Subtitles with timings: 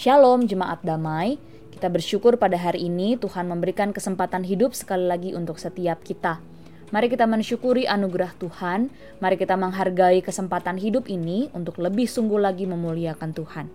[0.00, 1.36] Shalom jemaat damai.
[1.76, 6.40] Kita bersyukur pada hari ini Tuhan memberikan kesempatan hidup sekali lagi untuk setiap kita.
[6.88, 8.88] Mari kita mensyukuri anugerah Tuhan,
[9.20, 13.68] mari kita menghargai kesempatan hidup ini untuk lebih sungguh lagi memuliakan Tuhan.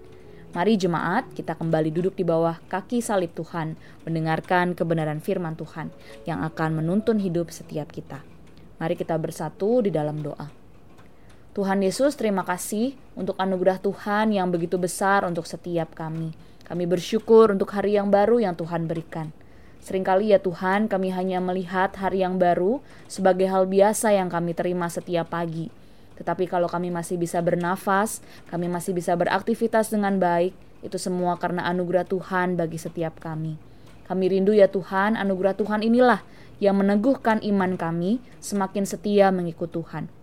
[0.57, 3.77] Mari jemaat, kita kembali duduk di bawah kaki salib Tuhan,
[4.09, 5.93] mendengarkan kebenaran firman Tuhan
[6.25, 8.25] yang akan menuntun hidup setiap kita.
[8.81, 10.64] Mari kita bersatu di dalam doa.
[11.55, 16.35] Tuhan Yesus, terima kasih untuk anugerah Tuhan yang begitu besar untuk setiap kami.
[16.67, 19.31] Kami bersyukur untuk hari yang baru yang Tuhan berikan.
[19.79, 24.91] Seringkali ya Tuhan, kami hanya melihat hari yang baru sebagai hal biasa yang kami terima
[24.91, 25.71] setiap pagi.
[26.19, 28.19] Tetapi kalau kami masih bisa bernafas,
[28.51, 30.51] kami masih bisa beraktivitas dengan baik,
[30.83, 33.55] itu semua karena anugerah Tuhan bagi setiap kami.
[34.11, 36.19] Kami rindu ya Tuhan, anugerah Tuhan inilah
[36.59, 40.14] yang meneguhkan iman kami semakin setia mengikut Tuhan.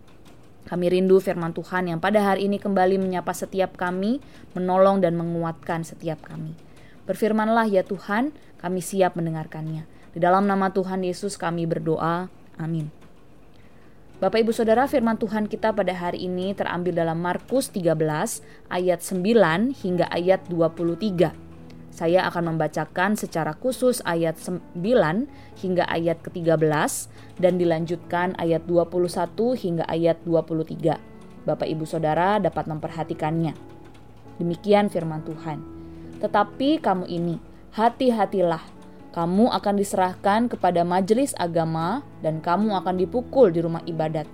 [0.67, 4.23] Kami rindu firman Tuhan yang pada hari ini kembali menyapa setiap kami,
[4.55, 6.55] menolong dan menguatkan setiap kami.
[7.03, 8.31] Berfirmanlah ya Tuhan,
[8.63, 9.85] kami siap mendengarkannya.
[10.15, 12.31] Di dalam nama Tuhan Yesus kami berdoa.
[12.63, 12.95] Amin.
[14.23, 17.99] Bapak Ibu Saudara, firman Tuhan kita pada hari ini terambil dalam Markus 13
[18.71, 21.42] ayat 9 hingga ayat 23.
[21.93, 24.81] Saya akan membacakan secara khusus ayat 9
[25.61, 26.65] hingga ayat ke-13
[27.37, 30.97] dan dilanjutkan ayat 21 hingga ayat 23.
[31.45, 33.53] Bapak Ibu Saudara dapat memperhatikannya.
[34.41, 35.61] Demikian firman Tuhan.
[36.25, 37.37] Tetapi kamu ini,
[37.77, 38.65] hati-hatilah.
[39.13, 44.25] Kamu akan diserahkan kepada majelis agama dan kamu akan dipukul di rumah ibadat.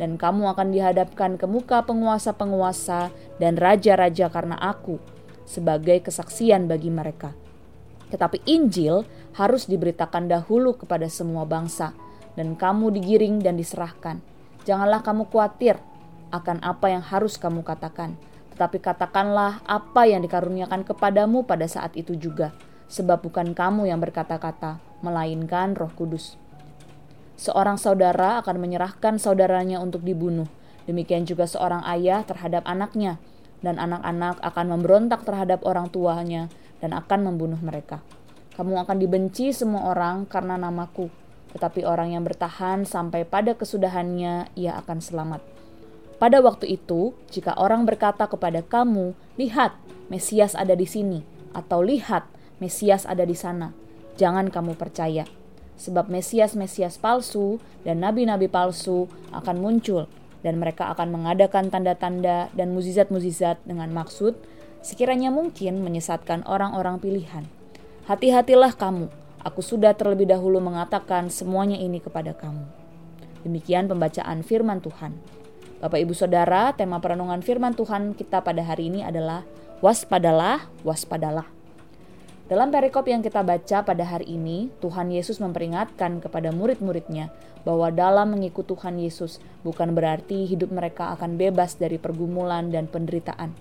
[0.00, 4.96] Dan kamu akan dihadapkan ke muka penguasa-penguasa dan raja-raja karena aku
[5.52, 7.36] sebagai kesaksian bagi mereka.
[8.08, 9.04] Tetapi Injil
[9.36, 11.92] harus diberitakan dahulu kepada semua bangsa,
[12.32, 14.24] dan kamu digiring dan diserahkan.
[14.64, 15.76] Janganlah kamu khawatir
[16.32, 18.16] akan apa yang harus kamu katakan,
[18.56, 22.56] tetapi katakanlah apa yang dikaruniakan kepadamu pada saat itu juga,
[22.88, 26.40] sebab bukan kamu yang berkata-kata, melainkan Roh Kudus.
[27.36, 30.46] Seorang saudara akan menyerahkan saudaranya untuk dibunuh,
[30.84, 33.18] demikian juga seorang ayah terhadap anaknya,
[33.62, 36.50] dan anak-anak akan memberontak terhadap orang tuanya
[36.82, 38.02] dan akan membunuh mereka.
[38.58, 41.08] Kamu akan dibenci semua orang karena namaku,
[41.56, 45.40] tetapi orang yang bertahan sampai pada kesudahannya ia akan selamat.
[46.20, 49.74] Pada waktu itu, jika orang berkata kepada kamu, "Lihat,
[50.12, 51.24] Mesias ada di sini,"
[51.56, 52.28] atau "Lihat,
[52.60, 53.74] Mesias ada di sana,"
[54.20, 55.26] jangan kamu percaya,
[55.80, 60.06] sebab Mesias-Mesias palsu dan nabi-nabi palsu akan muncul
[60.42, 64.34] dan mereka akan mengadakan tanda-tanda dan muzizat-muzizat dengan maksud
[64.82, 67.46] sekiranya mungkin menyesatkan orang-orang pilihan.
[68.10, 69.06] Hati-hatilah kamu,
[69.46, 72.66] aku sudah terlebih dahulu mengatakan semuanya ini kepada kamu.
[73.46, 75.14] Demikian pembacaan firman Tuhan.
[75.82, 79.42] Bapak Ibu Saudara, tema perenungan firman Tuhan kita pada hari ini adalah
[79.82, 81.61] waspadalah, waspadalah.
[82.50, 87.30] Dalam perikop yang kita baca pada hari ini, Tuhan Yesus memperingatkan kepada murid-muridnya
[87.62, 93.54] bahwa dalam mengikut Tuhan Yesus bukan berarti hidup mereka akan bebas dari pergumulan dan penderitaan.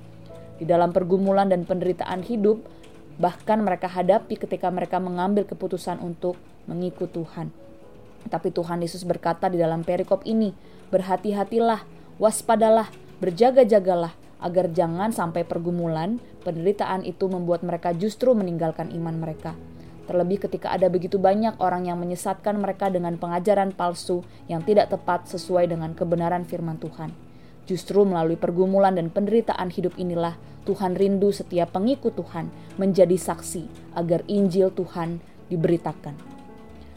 [0.57, 2.65] Di dalam pergumulan dan penderitaan hidup,
[3.21, 7.53] bahkan mereka hadapi ketika mereka mengambil keputusan untuk mengikut Tuhan.
[8.33, 10.57] Tapi Tuhan Yesus berkata di dalam perikop ini,
[10.89, 11.85] berhati-hatilah,
[12.17, 12.89] waspadalah,
[13.21, 19.53] berjaga-jagalah, agar jangan sampai pergumulan, penderitaan itu membuat mereka justru meninggalkan iman mereka.
[20.09, 25.29] Terlebih ketika ada begitu banyak orang yang menyesatkan mereka dengan pengajaran palsu yang tidak tepat
[25.29, 27.13] sesuai dengan kebenaran firman Tuhan.
[27.69, 30.35] Justru melalui pergumulan dan penderitaan hidup inilah
[30.65, 36.17] Tuhan rindu setiap pengikut Tuhan menjadi saksi agar Injil Tuhan diberitakan.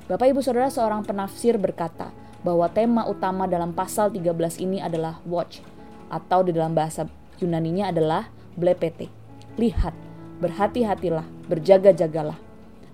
[0.04, 2.12] Bapak Ibu Saudara seorang penafsir berkata
[2.44, 5.64] bahwa tema utama dalam pasal 13 ini adalah watch
[6.12, 7.08] atau di dalam bahasa
[7.40, 9.23] Yunaninya adalah blepete.
[9.54, 9.94] Lihat,
[10.42, 12.34] berhati-hatilah, berjaga-jagalah.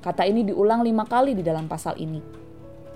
[0.04, 2.20] Kata ini diulang lima kali di dalam pasal ini.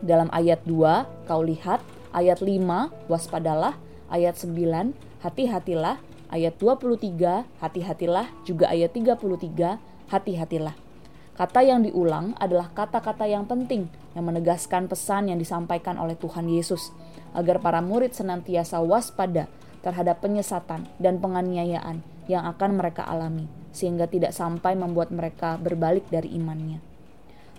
[0.04, 1.80] Dalam ayat 2, kau lihat,
[2.12, 3.80] ayat 5, waspadalah,
[4.12, 4.92] ayat 9,
[5.24, 5.96] hati-hatilah,
[6.28, 9.80] ayat 23, hati-hatilah, juga ayat 33,
[10.12, 10.76] hati-hatilah.
[11.32, 16.92] Kata yang diulang adalah kata-kata yang penting yang menegaskan pesan yang disampaikan oleh Tuhan Yesus
[17.32, 19.48] agar para murid senantiasa waspada
[19.80, 26.32] terhadap penyesatan dan penganiayaan yang akan mereka alami, sehingga tidak sampai membuat mereka berbalik dari
[26.34, 26.80] imannya.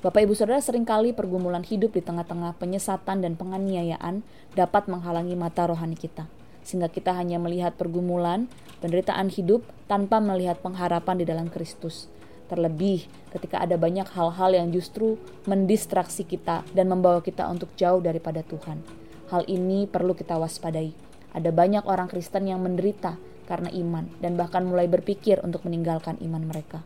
[0.06, 4.21] Bapak Ibu Saudara sering kali pergumulan hidup di tengah-tengah penyesatan dan penganiayaan
[4.53, 6.29] dapat menghalangi mata rohani kita,
[6.62, 8.45] sehingga kita hanya melihat pergumulan,
[8.85, 12.06] penderitaan hidup tanpa melihat pengharapan di dalam Kristus.
[12.45, 15.18] Terlebih ketika ada banyak hal-hal yang justru
[15.50, 18.85] mendistraksi kita dan membawa kita untuk jauh daripada Tuhan.
[19.33, 20.94] Hal ini perlu kita waspadai.
[21.33, 26.44] Ada banyak orang Kristen yang menderita karena iman dan bahkan mulai berpikir untuk meninggalkan iman
[26.45, 26.81] mereka.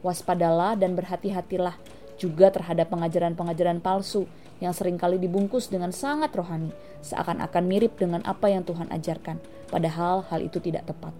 [0.00, 1.76] Waspadalah dan berhati-hatilah
[2.16, 4.30] juga terhadap pengajaran-pengajaran palsu
[4.62, 6.70] yang sering kali dibungkus dengan sangat rohani,
[7.02, 11.12] seakan-akan mirip dengan apa yang Tuhan ajarkan, padahal hal itu tidak tepat.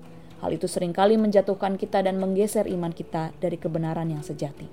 [0.45, 4.69] Hal itu sering kali menjatuhkan kita dan menggeser iman kita dari kebenaran yang sejati.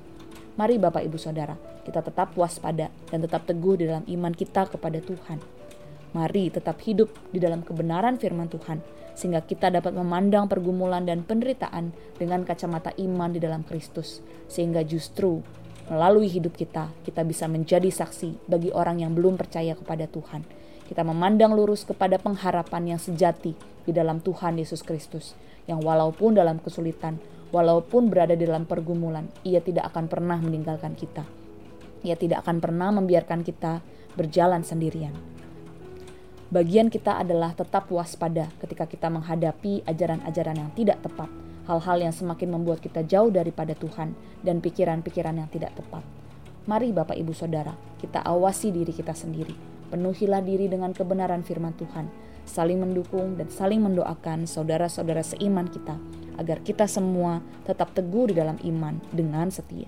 [0.60, 1.56] Mari Bapak Ibu Saudara,
[1.88, 5.40] kita tetap waspada dan tetap teguh di dalam iman kita kepada Tuhan.
[6.12, 11.92] Mari tetap hidup di dalam kebenaran firman Tuhan, sehingga kita dapat memandang pergumulan dan penderitaan
[12.16, 15.44] dengan kacamata iman di dalam Kristus, sehingga justru
[15.92, 20.48] melalui hidup kita, kita bisa menjadi saksi bagi orang yang belum percaya kepada Tuhan.
[20.88, 23.56] Kita memandang lurus kepada pengharapan yang sejati
[23.88, 25.36] di dalam Tuhan Yesus Kristus,
[25.68, 27.20] yang walaupun dalam kesulitan,
[27.52, 31.28] walaupun berada di dalam pergumulan, ia tidak akan pernah meninggalkan kita.
[32.02, 33.84] Ia tidak akan pernah membiarkan kita
[34.16, 35.14] berjalan sendirian.
[36.52, 41.32] Bagian kita adalah tetap waspada ketika kita menghadapi ajaran-ajaran yang tidak tepat,
[41.64, 44.12] hal-hal yang semakin membuat kita jauh daripada Tuhan
[44.44, 46.04] dan pikiran-pikiran yang tidak tepat.
[46.68, 47.72] Mari Bapak Ibu Saudara,
[48.04, 49.56] kita awasi diri kita sendiri.
[49.96, 52.12] Penuhilah diri dengan kebenaran firman Tuhan,
[52.44, 55.96] saling mendukung dan saling mendoakan saudara-saudara seiman kita
[56.36, 59.88] agar kita semua tetap teguh di dalam iman dengan setia.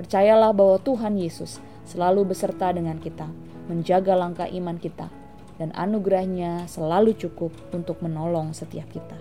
[0.00, 3.28] Percayalah bahwa Tuhan Yesus selalu beserta dengan kita,
[3.68, 5.19] menjaga langkah iman kita,
[5.60, 9.20] dan anugerahnya selalu cukup untuk menolong setiap kita.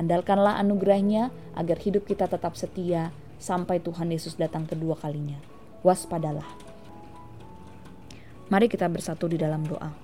[0.00, 5.36] Andalkanlah anugerahnya agar hidup kita tetap setia sampai Tuhan Yesus datang kedua kalinya.
[5.84, 6.48] Waspadalah.
[8.48, 10.01] Mari kita bersatu di dalam doa.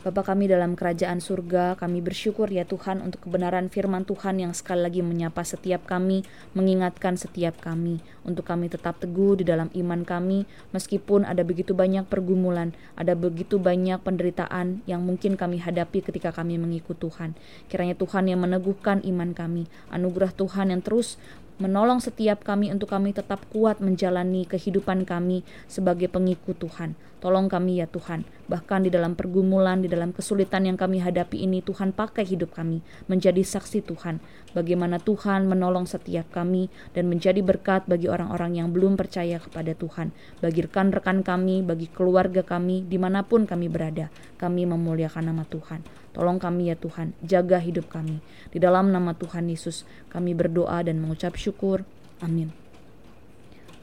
[0.00, 4.80] Bapa kami dalam kerajaan surga, kami bersyukur ya Tuhan untuk kebenaran firman Tuhan yang sekali
[4.80, 6.24] lagi menyapa setiap kami,
[6.56, 12.08] mengingatkan setiap kami, untuk kami tetap teguh di dalam iman kami, meskipun ada begitu banyak
[12.08, 17.36] pergumulan, ada begitu banyak penderitaan yang mungkin kami hadapi ketika kami mengikut Tuhan.
[17.68, 21.20] Kiranya Tuhan yang meneguhkan iman kami, anugerah Tuhan yang terus
[21.60, 26.96] menolong setiap kami untuk kami tetap kuat menjalani kehidupan kami sebagai pengikut Tuhan.
[27.20, 31.60] Tolong kami ya Tuhan, bahkan di dalam pergumulan, di dalam kesulitan yang kami hadapi ini,
[31.60, 32.80] Tuhan pakai hidup kami
[33.12, 34.24] menjadi saksi Tuhan.
[34.56, 40.16] Bagaimana Tuhan menolong setiap kami dan menjadi berkat bagi orang-orang yang belum percaya kepada Tuhan.
[40.40, 44.08] Bagi rekan-rekan kami, bagi keluarga kami, di mana pun kami berada,
[44.40, 45.84] kami memuliakan nama Tuhan.
[46.16, 48.24] Tolong kami ya Tuhan, jaga hidup kami.
[48.48, 51.84] Di dalam nama Tuhan Yesus, kami berdoa dan mengucap syukur.
[52.24, 52.50] Amin.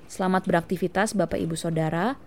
[0.09, 2.26] Selamat beraktivitas Bapak Ibu Saudara.